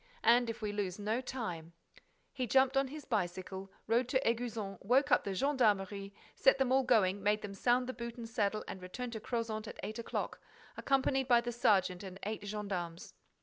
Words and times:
And, 0.23 0.49
if 0.49 0.63
we 0.63 0.71
lose 0.71 0.97
no 0.97 1.21
time—" 1.21 1.73
He 2.33 2.47
jumped 2.47 2.75
on 2.75 2.87
his 2.87 3.05
bicycle, 3.05 3.71
rode 3.85 4.07
to 4.09 4.19
Éguzon, 4.25 4.83
woke 4.83 5.11
up 5.11 5.23
the 5.25 5.35
gendarmerie, 5.35 6.11
set 6.33 6.57
them 6.57 6.71
all 6.71 6.81
going, 6.81 7.21
made 7.21 7.43
them 7.43 7.53
sound 7.53 7.85
the 7.85 7.93
boot 7.93 8.15
and 8.17 8.27
saddle 8.27 8.63
and 8.67 8.81
returned 8.81 9.13
to 9.13 9.19
Crozant 9.19 9.67
at 9.67 9.79
eight 9.83 9.99
o'clock, 9.99 10.39
accompanied 10.75 11.27
by 11.27 11.39
the 11.39 11.51
sergeant 11.51 12.01
and 12.01 12.17
eight 12.23 12.43
gendarmes. 12.47 13.13